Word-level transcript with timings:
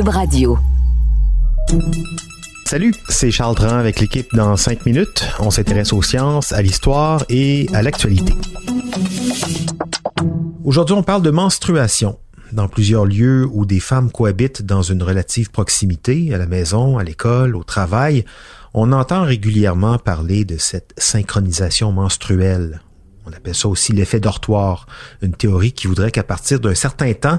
Radio. 0.00 0.58
Salut, 2.64 2.94
c'est 3.10 3.30
Charles 3.30 3.54
Dran 3.54 3.76
avec 3.76 4.00
l'équipe 4.00 4.26
dans 4.32 4.56
5 4.56 4.86
minutes. 4.86 5.28
On 5.38 5.50
s'intéresse 5.50 5.92
aux 5.92 6.00
sciences, 6.00 6.52
à 6.52 6.62
l'histoire 6.62 7.24
et 7.28 7.66
à 7.74 7.82
l'actualité. 7.82 8.32
Aujourd'hui, 10.64 10.94
on 10.94 11.02
parle 11.02 11.20
de 11.20 11.30
menstruation. 11.30 12.18
Dans 12.52 12.68
plusieurs 12.68 13.04
lieux 13.04 13.46
où 13.52 13.66
des 13.66 13.80
femmes 13.80 14.10
cohabitent 14.10 14.62
dans 14.62 14.82
une 14.82 15.02
relative 15.02 15.50
proximité, 15.50 16.32
à 16.32 16.38
la 16.38 16.46
maison, 16.46 16.96
à 16.96 17.04
l'école, 17.04 17.54
au 17.54 17.62
travail, 17.62 18.24
on 18.72 18.92
entend 18.92 19.24
régulièrement 19.24 19.98
parler 19.98 20.46
de 20.46 20.56
cette 20.56 20.94
synchronisation 20.96 21.92
menstruelle 21.92 22.81
on 23.26 23.32
appelle 23.32 23.54
ça 23.54 23.68
aussi 23.68 23.92
l'effet 23.92 24.20
dortoir, 24.20 24.86
une 25.22 25.32
théorie 25.32 25.72
qui 25.72 25.86
voudrait 25.86 26.10
qu'à 26.10 26.22
partir 26.22 26.60
d'un 26.60 26.74
certain 26.74 27.12
temps, 27.12 27.38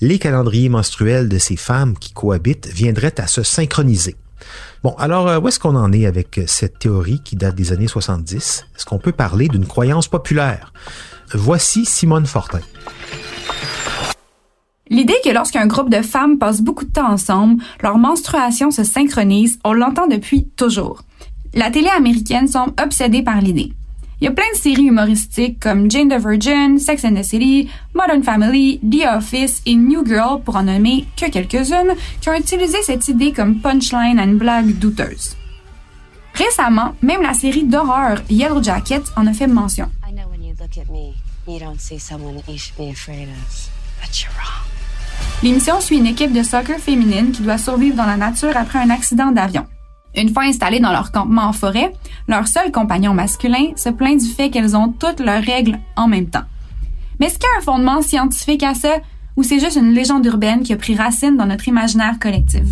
les 0.00 0.18
calendriers 0.18 0.68
menstruels 0.68 1.28
de 1.28 1.38
ces 1.38 1.56
femmes 1.56 1.98
qui 1.98 2.12
cohabitent 2.12 2.68
viendraient 2.68 3.20
à 3.20 3.26
se 3.26 3.42
synchroniser. 3.42 4.16
Bon, 4.82 4.94
alors 4.98 5.28
euh, 5.28 5.40
où 5.40 5.48
est-ce 5.48 5.58
qu'on 5.58 5.76
en 5.76 5.92
est 5.92 6.06
avec 6.06 6.40
cette 6.46 6.78
théorie 6.78 7.20
qui 7.24 7.36
date 7.36 7.54
des 7.54 7.72
années 7.72 7.88
70? 7.88 8.66
Est-ce 8.76 8.84
qu'on 8.84 8.98
peut 8.98 9.12
parler 9.12 9.48
d'une 9.48 9.66
croyance 9.66 10.08
populaire? 10.08 10.72
Voici 11.32 11.84
Simone 11.84 12.26
Fortin. 12.26 12.60
L'idée 14.90 15.16
que 15.24 15.30
lorsqu'un 15.30 15.66
groupe 15.66 15.88
de 15.88 16.02
femmes 16.02 16.38
passe 16.38 16.60
beaucoup 16.60 16.84
de 16.84 16.92
temps 16.92 17.10
ensemble, 17.10 17.62
leur 17.82 17.96
menstruation 17.96 18.70
se 18.70 18.84
synchronise, 18.84 19.58
on 19.64 19.72
l'entend 19.72 20.06
depuis 20.06 20.46
toujours. 20.56 21.02
La 21.54 21.70
télé 21.70 21.88
américaine 21.88 22.46
semble 22.48 22.74
obsédée 22.82 23.22
par 23.22 23.40
l'idée. 23.40 23.72
Il 24.20 24.24
y 24.24 24.28
a 24.28 24.30
plein 24.30 24.44
de 24.52 24.56
séries 24.56 24.86
humoristiques 24.86 25.58
comme 25.60 25.90
Jane 25.90 26.08
the 26.08 26.20
Virgin, 26.20 26.78
Sex 26.78 27.04
and 27.04 27.14
the 27.14 27.24
City, 27.24 27.68
Modern 27.94 28.22
Family, 28.22 28.78
The 28.80 29.06
Office 29.16 29.60
et 29.66 29.74
New 29.74 30.06
Girl, 30.06 30.40
pour 30.42 30.56
en 30.56 30.62
nommer 30.62 31.04
que 31.16 31.28
quelques-unes, 31.28 31.94
qui 32.20 32.28
ont 32.28 32.34
utilisé 32.34 32.78
cette 32.82 33.08
idée 33.08 33.32
comme 33.32 33.60
punchline 33.60 34.18
à 34.18 34.24
une 34.24 34.38
blague 34.38 34.78
douteuse. 34.78 35.36
Récemment, 36.34 36.94
même 37.02 37.22
la 37.22 37.34
série 37.34 37.64
d'horreur 37.64 38.22
Yellow 38.30 38.62
Jacket 38.62 39.02
en 39.16 39.26
a 39.26 39.32
fait 39.32 39.46
mention. 39.46 39.88
L'émission 45.42 45.80
suit 45.80 45.98
une 45.98 46.06
équipe 46.06 46.32
de 46.32 46.42
soccer 46.42 46.78
féminine 46.78 47.32
qui 47.32 47.42
doit 47.42 47.58
survivre 47.58 47.96
dans 47.96 48.06
la 48.06 48.16
nature 48.16 48.56
après 48.56 48.78
un 48.78 48.90
accident 48.90 49.30
d'avion. 49.30 49.66
Une 50.16 50.28
fois 50.28 50.44
installées 50.44 50.80
dans 50.80 50.92
leur 50.92 51.10
campement 51.10 51.44
en 51.44 51.52
forêt, 51.52 51.92
leur 52.28 52.46
seul 52.46 52.70
compagnon 52.70 53.14
masculin 53.14 53.72
se 53.76 53.88
plaint 53.88 54.20
du 54.20 54.28
fait 54.28 54.50
qu'elles 54.50 54.76
ont 54.76 54.88
toutes 54.88 55.20
leurs 55.20 55.42
règles 55.42 55.78
en 55.96 56.06
même 56.06 56.28
temps. 56.28 56.44
Mais 57.18 57.26
est-ce 57.26 57.38
qu'il 57.38 57.48
y 57.52 57.56
a 57.56 57.60
un 57.60 57.64
fondement 57.64 58.02
scientifique 58.02 58.62
à 58.62 58.74
ça 58.74 58.98
ou 59.36 59.42
c'est 59.42 59.58
juste 59.58 59.76
une 59.76 59.92
légende 59.92 60.24
urbaine 60.26 60.62
qui 60.62 60.72
a 60.72 60.76
pris 60.76 60.94
racine 60.94 61.36
dans 61.36 61.46
notre 61.46 61.68
imaginaire 61.68 62.18
collectif? 62.20 62.62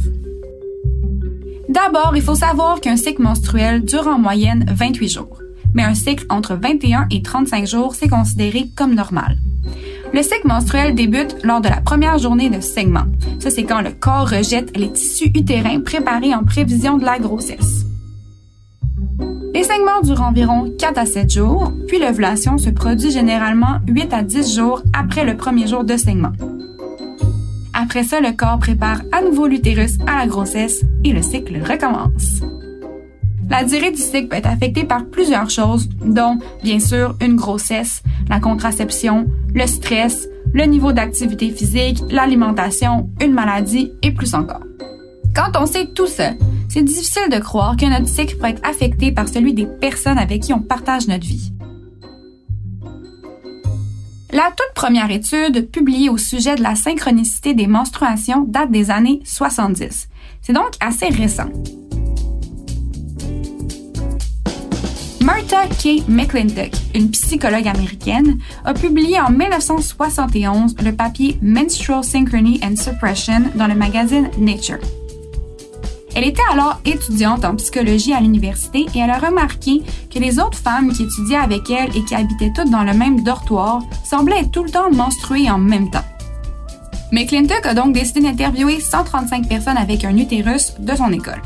D'abord, 1.69 2.13
il 2.15 2.23
faut 2.23 2.35
savoir 2.35 2.81
qu'un 2.81 2.97
cycle 2.97 3.23
menstruel 3.23 3.85
dure 3.85 4.07
en 4.07 4.19
moyenne 4.19 4.67
28 4.69 5.09
jours, 5.09 5.39
mais 5.75 5.83
un 5.83 5.95
cycle 5.95 6.27
entre 6.29 6.55
21 6.55 7.07
et 7.11 7.23
35 7.23 7.67
jours, 7.67 7.95
c'est 7.95 8.09
considéré 8.09 8.69
comme 8.77 8.95
normal. 8.95 9.39
Le 10.13 10.23
cycle 10.23 10.47
menstruel 10.47 10.95
débute 10.95 11.37
lors 11.43 11.63
de 11.63 11.69
la 11.69 11.81
première 11.81 12.19
journée 12.19 12.51
de 12.51 12.61
saignement. 12.61 13.07
Ça, 13.39 13.49
c'est 13.49 13.65
quand 13.65 13.81
le 13.81 13.93
corps 13.93 14.29
rejette 14.29 14.77
les 14.77 14.93
tissus 14.93 15.31
utérins 15.35 15.81
préparés 15.81 16.35
en 16.35 16.45
prévision 16.45 16.99
de 16.99 17.05
la 17.05 17.19
grossesse. 17.19 17.87
Les 19.55 19.65
saignements 19.65 20.03
durent 20.03 20.23
environ 20.23 20.71
4 20.79 20.99
à 20.99 21.07
7 21.07 21.31
jours, 21.31 21.73
puis 21.89 21.99
l'ovulation 21.99 22.59
se 22.59 22.69
produit 22.69 23.11
généralement 23.11 23.79
8 23.89 24.13
à 24.13 24.23
10 24.23 24.55
jours 24.55 24.83
après 24.93 25.25
le 25.25 25.37
premier 25.37 25.67
jour 25.67 25.85
de 25.85 25.97
saignement. 25.97 26.33
Après 27.73 28.05
ça, 28.05 28.21
le 28.21 28.33
corps 28.33 28.59
prépare 28.59 29.01
à 29.13 29.23
nouveau 29.23 29.47
l'utérus 29.47 29.99
à 30.07 30.19
la 30.19 30.27
grossesse 30.27 30.85
et 31.05 31.13
le 31.13 31.23
cycle 31.23 31.59
recommence. 31.63 32.43
La 33.49 33.65
durée 33.65 33.91
du 33.91 34.01
cycle 34.01 34.29
peut 34.29 34.37
être 34.37 34.49
affectée 34.49 34.85
par 34.85 35.05
plusieurs 35.05 35.51
choses, 35.51 35.89
dont, 36.03 36.39
bien 36.63 36.79
sûr, 36.79 37.15
une 37.21 37.37
grossesse, 37.37 38.03
la 38.29 38.41
contraception, 38.41 39.27
le 39.55 39.67
stress, 39.67 40.29
le 40.53 40.65
niveau 40.65 40.93
d'activité 40.93 41.51
physique, 41.51 41.99
l'alimentation, 42.11 43.11
une 43.21 43.33
maladie 43.33 43.93
et 44.03 44.13
plus 44.13 44.35
encore. 44.35 44.63
Quand 45.35 45.59
on 45.59 45.67
sait 45.67 45.87
tout 45.87 46.07
ça, 46.07 46.33
c'est 46.69 46.83
difficile 46.83 47.31
de 47.31 47.39
croire 47.39 47.77
que 47.77 47.87
notre 47.87 48.09
cycle 48.09 48.37
peut 48.37 48.47
être 48.47 48.67
affecté 48.69 49.13
par 49.13 49.29
celui 49.29 49.55
des 49.55 49.67
personnes 49.67 50.19
avec 50.19 50.43
qui 50.43 50.53
on 50.53 50.61
partage 50.61 51.09
notre 51.09 51.27
vie. 51.27 51.53
La 54.31 54.51
toute 54.51 54.75
première 54.75 55.11
étude 55.11 55.71
publiée 55.71 56.09
au 56.09 56.17
sujet 56.17 56.55
de 56.55 56.63
la 56.63 56.75
synchronicité 56.75 57.53
des 57.53 57.67
menstruations 57.67 58.45
date 58.49 58.71
des 58.71 58.91
années 58.91 59.21
70. 59.25 60.09
C'est 60.41 60.55
donc 60.55 60.71
assez 60.81 61.09
récent. 61.09 61.51
Martha 65.23 65.69
K. 65.69 66.03
McClintock, 66.09 66.73
une 66.97 67.11
psychologue 67.13 67.69
américaine, 67.69 68.39
a 68.65 68.75
publié 68.75 69.21
en 69.21 69.31
1971 69.31 70.75
le 70.83 70.93
papier 70.93 71.39
Menstrual 71.41 72.03
Synchrony 72.03 72.59
and 72.65 72.75
Suppression 72.75 73.43
dans 73.55 73.69
le 73.69 73.77
magazine 73.77 74.29
Nature. 74.39 74.81
Elle 76.17 76.25
était 76.25 76.43
alors 76.51 76.81
étudiante 76.85 77.45
en 77.45 77.55
psychologie 77.55 78.13
à 78.13 78.21
l'université 78.21 78.87
et 78.95 78.99
elle 78.99 79.11
a 79.11 79.19
remarqué 79.19 79.83
que 80.13 80.19
les 80.19 80.41
autres 80.41 80.59
femmes 80.59 80.93
qui 80.93 81.05
étudiaient 81.05 81.37
avec 81.37 81.71
elle 81.71 81.97
et 81.97 82.05
qui 82.05 82.17
habitaient 82.17 82.53
toutes 82.55 82.71
dans 82.71 82.83
le 82.83 82.93
même 82.93 83.23
dortoir 83.23 83.81
semblaient 84.05 84.41
être 84.41 84.51
tout 84.51 84.65
le 84.65 84.71
temps 84.71 84.91
menstruées 84.91 85.49
en 85.49 85.59
même 85.59 85.89
temps. 85.89 86.05
McClintock 87.13 87.65
a 87.65 87.75
donc 87.75 87.95
décidé 87.95 88.23
d'interviewer 88.23 88.81
135 88.81 89.49
personnes 89.49 89.79
avec 89.79 90.05
un 90.05 90.17
utérus 90.17 90.75
de 90.81 90.97
son 90.97 91.13
école. 91.13 91.43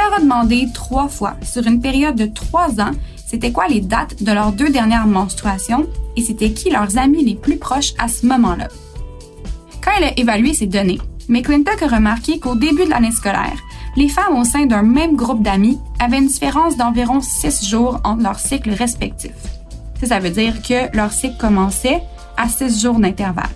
Leur 0.00 0.14
a 0.14 0.20
demandé 0.20 0.66
trois 0.72 1.08
fois, 1.08 1.34
sur 1.42 1.66
une 1.66 1.80
période 1.80 2.16
de 2.16 2.24
trois 2.24 2.80
ans, 2.80 2.92
c'était 3.26 3.52
quoi 3.52 3.68
les 3.68 3.82
dates 3.82 4.22
de 4.22 4.32
leurs 4.32 4.52
deux 4.52 4.70
dernières 4.70 5.06
menstruations 5.06 5.86
et 6.16 6.22
c'était 6.22 6.52
qui 6.52 6.70
leurs 6.70 6.96
amis 6.96 7.22
les 7.22 7.34
plus 7.34 7.58
proches 7.58 7.92
à 7.98 8.08
ce 8.08 8.24
moment-là? 8.24 8.68
Quand 9.84 9.90
elle 9.98 10.04
a 10.04 10.18
évalué 10.18 10.54
ces 10.54 10.66
données, 10.66 11.00
McClintock 11.28 11.82
a 11.82 11.86
remarqué 11.86 12.38
qu'au 12.38 12.54
début 12.54 12.86
de 12.86 12.90
l'année 12.90 13.12
scolaire, 13.12 13.58
les 13.94 14.08
femmes 14.08 14.38
au 14.38 14.44
sein 14.44 14.64
d'un 14.64 14.82
même 14.82 15.16
groupe 15.16 15.42
d'amis 15.42 15.78
avaient 15.98 16.18
une 16.18 16.28
différence 16.28 16.78
d'environ 16.78 17.20
six 17.20 17.68
jours 17.68 18.00
entre 18.02 18.22
leurs 18.22 18.40
cycles 18.40 18.72
respectifs. 18.72 19.32
Ça, 20.00 20.06
ça 20.06 20.18
veut 20.18 20.30
dire 20.30 20.62
que 20.62 20.96
leur 20.96 21.12
cycle 21.12 21.36
commençait 21.38 22.00
à 22.38 22.48
six 22.48 22.80
jours 22.80 22.98
d'intervalle. 22.98 23.50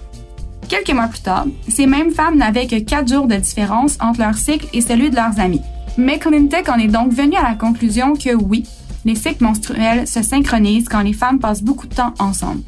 Quelques 0.69 0.93
mois 0.93 1.09
plus 1.09 1.22
tard, 1.22 1.47
ces 1.69 1.87
mêmes 1.87 2.11
femmes 2.11 2.37
n'avaient 2.37 2.66
que 2.66 2.81
quatre 2.81 3.09
jours 3.09 3.26
de 3.26 3.37
différence 3.37 3.97
entre 4.00 4.21
leur 4.21 4.34
cycle 4.34 4.66
et 4.75 4.82
celui 4.82 5.09
de 5.09 5.16
leurs 5.16 5.41
amis. 5.41 5.62
McClintock 5.97 6.69
en 6.69 6.78
est 6.78 6.88
donc 6.88 7.12
venu 7.12 7.37
à 7.37 7.43
la 7.43 7.55
conclusion 7.55 8.15
que 8.15 8.34
oui, 8.34 8.65
les 9.05 9.15
cycles 9.15 9.44
menstruels 9.44 10.09
se 10.09 10.22
synchronisent 10.22 10.88
quand 10.88 11.03
les 11.03 11.12
femmes 11.12 11.38
passent 11.38 11.62
beaucoup 11.62 11.87
de 11.87 11.94
temps 11.94 12.15
ensemble. 12.19 12.62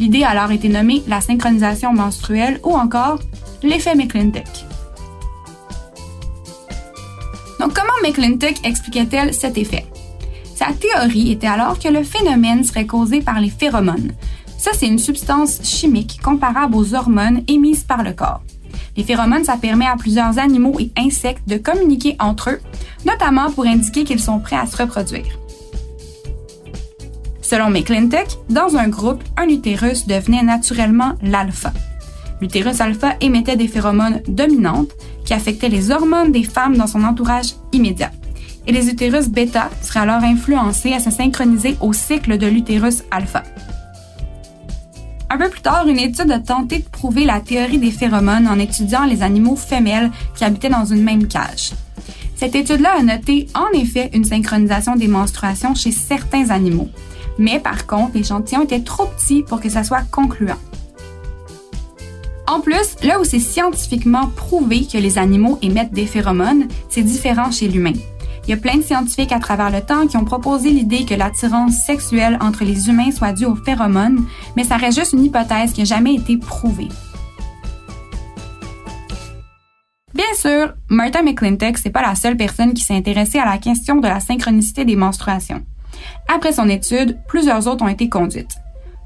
L'idée 0.00 0.24
a 0.24 0.30
alors 0.30 0.50
été 0.50 0.68
nommée 0.68 1.04
la 1.06 1.20
synchronisation 1.20 1.92
menstruelle 1.92 2.58
ou 2.64 2.72
encore 2.72 3.20
l'effet 3.62 3.94
McClintock. 3.94 4.42
Donc 7.60 7.74
comment 7.74 7.92
McClintock 8.02 8.56
expliquait-elle 8.64 9.32
cet 9.32 9.56
effet? 9.56 9.86
Sa 10.56 10.66
théorie 10.72 11.30
était 11.30 11.46
alors 11.46 11.78
que 11.78 11.88
le 11.88 12.02
phénomène 12.02 12.64
serait 12.64 12.86
causé 12.86 13.20
par 13.20 13.38
les 13.38 13.50
phéromones. 13.50 14.12
Ça, 14.58 14.72
c'est 14.72 14.88
une 14.88 14.98
substance 14.98 15.60
chimique 15.62 16.20
comparable 16.22 16.74
aux 16.74 16.94
hormones 16.94 17.42
émises 17.46 17.84
par 17.84 18.02
le 18.02 18.12
corps. 18.12 18.42
Les 18.96 19.04
phéromones, 19.04 19.44
ça 19.44 19.56
permet 19.56 19.86
à 19.86 19.96
plusieurs 19.96 20.38
animaux 20.38 20.78
et 20.78 20.90
insectes 20.96 21.48
de 21.48 21.56
communiquer 21.56 22.16
entre 22.20 22.50
eux, 22.50 22.60
notamment 23.04 23.50
pour 23.50 23.66
indiquer 23.66 24.04
qu'ils 24.04 24.20
sont 24.20 24.38
prêts 24.38 24.56
à 24.56 24.66
se 24.66 24.76
reproduire. 24.76 25.38
Selon 27.42 27.70
McClintock, 27.70 28.38
dans 28.48 28.76
un 28.76 28.88
groupe, 28.88 29.22
un 29.36 29.48
utérus 29.48 30.06
devenait 30.06 30.42
naturellement 30.42 31.12
l'alpha. 31.22 31.72
L'utérus 32.40 32.80
alpha 32.80 33.14
émettait 33.20 33.56
des 33.56 33.68
phéromones 33.68 34.22
dominantes 34.26 34.92
qui 35.24 35.34
affectaient 35.34 35.68
les 35.68 35.90
hormones 35.90 36.32
des 36.32 36.44
femmes 36.44 36.76
dans 36.76 36.86
son 36.86 37.04
entourage 37.04 37.54
immédiat. 37.72 38.10
Et 38.66 38.72
les 38.72 38.88
utérus 38.88 39.28
bêta 39.28 39.70
seraient 39.82 40.00
alors 40.00 40.22
influencés 40.22 40.94
à 40.94 41.00
se 41.00 41.10
synchroniser 41.10 41.76
au 41.80 41.92
cycle 41.92 42.38
de 42.38 42.46
l'utérus 42.46 43.02
alpha. 43.10 43.42
Un 45.34 45.36
peu 45.36 45.48
plus 45.48 45.62
tard, 45.62 45.88
une 45.88 45.98
étude 45.98 46.30
a 46.30 46.38
tenté 46.38 46.78
de 46.78 46.88
prouver 46.88 47.24
la 47.24 47.40
théorie 47.40 47.78
des 47.78 47.90
phéromones 47.90 48.46
en 48.46 48.56
étudiant 48.60 49.04
les 49.04 49.20
animaux 49.24 49.56
femelles 49.56 50.12
qui 50.36 50.44
habitaient 50.44 50.68
dans 50.68 50.84
une 50.84 51.02
même 51.02 51.26
cage. 51.26 51.72
Cette 52.36 52.54
étude-là 52.54 52.90
a 53.00 53.02
noté 53.02 53.48
en 53.56 53.76
effet 53.76 54.10
une 54.14 54.24
synchronisation 54.24 54.94
des 54.94 55.08
menstruations 55.08 55.74
chez 55.74 55.90
certains 55.90 56.50
animaux. 56.50 56.88
Mais 57.36 57.58
par 57.58 57.88
contre, 57.88 58.16
l'échantillon 58.16 58.62
était 58.62 58.82
trop 58.82 59.06
petit 59.06 59.42
pour 59.42 59.60
que 59.60 59.68
ça 59.68 59.82
soit 59.82 60.04
concluant. 60.08 60.60
En 62.46 62.60
plus, 62.60 62.94
là 63.02 63.18
où 63.18 63.24
c'est 63.24 63.40
scientifiquement 63.40 64.28
prouvé 64.36 64.86
que 64.86 64.98
les 64.98 65.18
animaux 65.18 65.58
émettent 65.62 65.92
des 65.92 66.06
phéromones, 66.06 66.68
c'est 66.88 67.02
différent 67.02 67.50
chez 67.50 67.66
l'humain. 67.66 67.94
Il 68.46 68.50
y 68.50 68.52
a 68.52 68.58
plein 68.58 68.76
de 68.76 68.82
scientifiques 68.82 69.32
à 69.32 69.38
travers 69.38 69.70
le 69.70 69.80
temps 69.80 70.06
qui 70.06 70.18
ont 70.18 70.24
proposé 70.24 70.68
l'idée 70.68 71.06
que 71.06 71.14
l'attirance 71.14 71.76
sexuelle 71.86 72.36
entre 72.42 72.64
les 72.64 72.88
humains 72.90 73.10
soit 73.10 73.32
due 73.32 73.46
aux 73.46 73.56
phéromones, 73.56 74.26
mais 74.54 74.64
ça 74.64 74.76
reste 74.76 74.98
juste 74.98 75.14
une 75.14 75.24
hypothèse 75.24 75.72
qui 75.72 75.80
n'a 75.80 75.86
jamais 75.86 76.14
été 76.14 76.36
prouvée. 76.36 76.88
Bien 80.12 80.24
sûr, 80.36 80.74
Martha 80.90 81.22
McClintock, 81.22 81.78
c'est 81.78 81.90
pas 81.90 82.02
la 82.02 82.14
seule 82.14 82.36
personne 82.36 82.74
qui 82.74 82.84
s'est 82.84 82.94
intéressée 82.94 83.38
à 83.38 83.46
la 83.46 83.58
question 83.58 83.96
de 83.96 84.06
la 84.06 84.20
synchronicité 84.20 84.84
des 84.84 84.94
menstruations. 84.94 85.62
Après 86.28 86.52
son 86.52 86.68
étude, 86.68 87.18
plusieurs 87.26 87.66
autres 87.66 87.84
ont 87.84 87.88
été 87.88 88.10
conduites. 88.10 88.56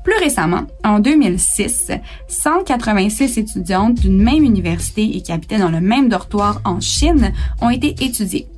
Plus 0.02 0.16
récemment, 0.18 0.62
en 0.84 0.98
2006, 0.98 1.92
186 2.28 3.38
étudiantes 3.38 3.94
d'une 3.94 4.22
même 4.22 4.42
université 4.42 5.16
et 5.16 5.22
qui 5.22 5.32
habitaient 5.32 5.58
dans 5.58 5.70
le 5.70 5.80
même 5.80 6.08
dortoir 6.08 6.60
en 6.64 6.80
Chine 6.80 7.32
ont 7.60 7.70
été 7.70 7.94
étudiées. 8.04 8.48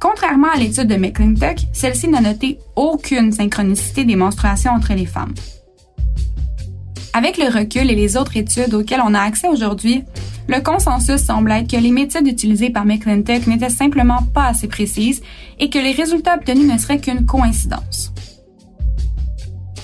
Contrairement 0.00 0.48
à 0.52 0.58
l'étude 0.58 0.88
de 0.88 0.96
McClintock, 0.96 1.58
celle-ci 1.72 2.08
n'a 2.08 2.20
noté 2.20 2.58
aucune 2.74 3.32
synchronicité 3.32 4.04
des 4.04 4.16
menstruations 4.16 4.72
entre 4.72 4.94
les 4.94 5.06
femmes. 5.06 5.34
Avec 7.14 7.38
le 7.38 7.46
recul 7.46 7.90
et 7.90 7.94
les 7.94 8.16
autres 8.16 8.36
études 8.36 8.74
auxquelles 8.74 9.00
on 9.02 9.14
a 9.14 9.20
accès 9.20 9.48
aujourd'hui, 9.48 10.04
le 10.48 10.60
consensus 10.60 11.22
semble 11.22 11.50
être 11.50 11.70
que 11.70 11.76
les 11.76 11.90
méthodes 11.90 12.26
utilisées 12.26 12.70
par 12.70 12.84
McClintock 12.84 13.46
n'étaient 13.46 13.70
simplement 13.70 14.22
pas 14.34 14.48
assez 14.48 14.68
précises 14.68 15.22
et 15.58 15.70
que 15.70 15.78
les 15.78 15.92
résultats 15.92 16.36
obtenus 16.36 16.70
ne 16.70 16.78
seraient 16.78 17.00
qu'une 17.00 17.24
coïncidence. 17.24 18.12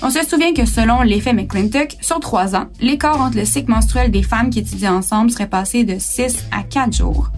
On 0.02 0.10
se 0.10 0.24
souvient 0.26 0.52
que 0.52 0.66
selon 0.66 1.02
l'effet 1.02 1.32
McClintock, 1.32 1.96
sur 2.00 2.20
trois 2.20 2.54
ans, 2.54 2.66
l'écart 2.80 3.20
entre 3.20 3.36
le 3.36 3.44
cycle 3.44 3.70
menstruel 3.70 4.10
des 4.10 4.22
femmes 4.22 4.50
qui 4.50 4.58
étudiaient 4.58 4.88
ensemble 4.88 5.30
serait 5.30 5.48
passé 5.48 5.84
de 5.84 5.96
6 5.98 6.44
à 6.50 6.64
4 6.64 6.92
jours. 6.92 7.30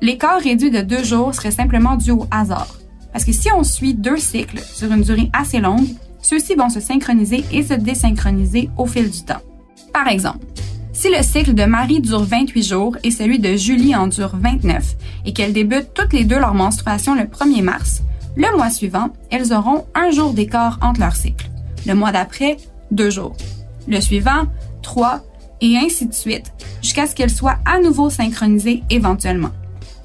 L'écart 0.00 0.40
réduit 0.40 0.70
de 0.70 0.80
deux 0.80 1.02
jours 1.02 1.34
serait 1.34 1.50
simplement 1.50 1.96
dû 1.96 2.12
au 2.12 2.26
hasard. 2.30 2.78
Parce 3.12 3.24
que 3.24 3.32
si 3.32 3.50
on 3.52 3.64
suit 3.64 3.94
deux 3.94 4.16
cycles 4.16 4.60
sur 4.60 4.92
une 4.92 5.02
durée 5.02 5.30
assez 5.32 5.58
longue, 5.58 5.88
ceux-ci 6.20 6.54
vont 6.54 6.68
se 6.68 6.80
synchroniser 6.80 7.44
et 7.52 7.62
se 7.62 7.74
désynchroniser 7.74 8.70
au 8.76 8.86
fil 8.86 9.10
du 9.10 9.24
temps. 9.24 9.40
Par 9.92 10.08
exemple, 10.08 10.46
si 10.92 11.08
le 11.08 11.22
cycle 11.22 11.54
de 11.54 11.64
Marie 11.64 12.00
dure 12.00 12.22
28 12.22 12.62
jours 12.62 12.96
et 13.02 13.10
celui 13.10 13.38
de 13.38 13.56
Julie 13.56 13.94
en 13.96 14.08
dure 14.08 14.32
29 14.34 14.96
et 15.24 15.32
qu'elles 15.32 15.52
débutent 15.52 15.94
toutes 15.94 16.12
les 16.12 16.24
deux 16.24 16.38
leur 16.38 16.54
menstruation 16.54 17.14
le 17.14 17.22
1er 17.22 17.62
mars, 17.62 18.02
le 18.36 18.56
mois 18.56 18.70
suivant, 18.70 19.10
elles 19.30 19.52
auront 19.52 19.86
un 19.94 20.10
jour 20.10 20.32
d'écart 20.32 20.78
entre 20.82 21.00
leurs 21.00 21.16
cycles. 21.16 21.50
Le 21.86 21.94
mois 21.94 22.12
d'après, 22.12 22.56
deux 22.90 23.10
jours. 23.10 23.36
Le 23.88 24.00
suivant, 24.00 24.46
trois, 24.82 25.22
et 25.60 25.76
ainsi 25.76 26.06
de 26.06 26.14
suite, 26.14 26.52
jusqu'à 26.82 27.06
ce 27.06 27.14
qu'elles 27.14 27.30
soient 27.30 27.58
à 27.64 27.80
nouveau 27.80 28.10
synchronisées 28.10 28.82
éventuellement. 28.90 29.50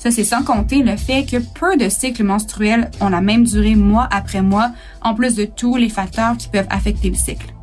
Ça, 0.04 0.12
c'est 0.12 0.26
sans 0.26 0.44
compter 0.44 0.84
le 0.84 0.98
fait 0.98 1.24
que 1.24 1.38
peu 1.38 1.78
de 1.78 1.88
cycles 1.88 2.26
menstruels 2.26 2.92
ont 3.00 3.08
la 3.08 3.22
même 3.22 3.46
durée 3.46 3.76
mois 3.76 4.10
après 4.12 4.42
mois, 4.42 4.72
en 5.02 5.16
plus 5.16 5.34
de 5.36 5.46
tous 5.46 5.78
les 5.78 5.88
facteurs 5.88 6.36
qui 6.36 6.50
peuvent 6.50 6.68
affecter 6.70 7.10
le 7.10 7.16
cycle. 7.16 7.54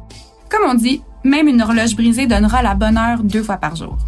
Comme 0.49 0.67
on 0.67 0.73
dit, 0.73 1.03
même 1.23 1.49
une 1.49 1.61
horloge 1.61 1.95
brisée 1.95 2.27
donnera 2.27 2.63
la 2.63 2.75
bonne 2.75 2.97
heure 2.97 3.23
deux 3.23 3.43
fois 3.43 3.59
par 3.59 3.77
jour. 3.77 3.99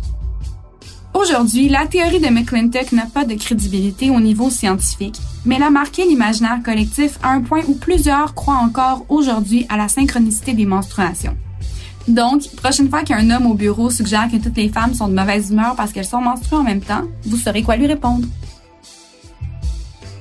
Aujourd'hui, 1.13 1.69
la 1.69 1.85
théorie 1.85 2.21
de 2.21 2.29
McClintock 2.29 2.93
n'a 2.93 3.05
pas 3.05 3.27
de 3.27 3.35
crédibilité 3.35 4.09
au 4.09 4.19
niveau 4.19 4.49
scientifique, 4.49 5.21
mais 5.45 5.57
elle 5.57 5.65
a 5.65 5.71
marqué 5.71 6.07
l'imaginaire 6.07 6.63
collectif 6.65 7.19
à 7.23 7.33
un 7.33 7.43
point 7.43 7.61
où 7.69 7.75
plusieurs 7.75 8.33
croient 8.33 8.57
encore 8.65 9.05
aujourd'hui 9.11 9.67
à 9.69 9.77
la 9.77 9.89
synchronicité 9.89 10.55
des 10.55 10.65
menstruations. 10.65 11.37
Donc, 12.09 12.49
prochaine 12.57 12.89
fois 12.89 13.03
qu'un 13.03 13.31
homme 13.31 13.47
au 13.47 13.55
bureau 13.55 13.91
suggère 13.91 14.29
que 14.31 14.37
toutes 14.37 14.57
les 14.57 14.69
femmes 14.69 14.95
sont 14.95 15.09
de 15.09 15.15
mauvaise 15.15 15.51
humeur 15.51 15.75
parce 15.77 15.93
qu'elles 15.93 16.05
sont 16.05 16.21
menstruées 16.21 16.59
en 16.59 16.65
même 16.65 16.81
temps, 16.81 17.05
vous 17.25 17.37
saurez 17.37 17.63
quoi 17.63 17.77
lui 17.77 17.87
répondre. 17.87 18.27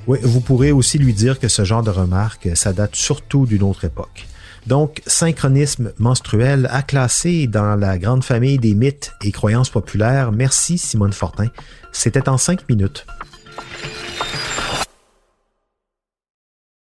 Oui, 0.07 0.19
vous 0.23 0.41
pourrez 0.41 0.71
aussi 0.71 0.97
lui 0.97 1.13
dire 1.13 1.39
que 1.39 1.47
ce 1.47 1.63
genre 1.63 1.83
de 1.83 1.89
remarque, 1.89 2.49
ça 2.55 2.73
date 2.73 2.95
surtout 2.95 3.45
d'une 3.45 3.63
autre 3.63 3.85
époque. 3.85 4.27
Donc, 4.67 5.01
synchronisme 5.07 5.91
menstruel 5.97 6.67
à 6.71 6.83
classer 6.83 7.47
dans 7.47 7.75
la 7.75 7.97
grande 7.97 8.23
famille 8.23 8.59
des 8.59 8.75
mythes 8.75 9.13
et 9.23 9.31
croyances 9.31 9.69
populaires. 9.69 10.31
Merci 10.31 10.77
Simone 10.77 11.13
Fortin. 11.13 11.47
C'était 11.91 12.29
en 12.29 12.37
cinq 12.37 12.67
minutes. 12.69 13.05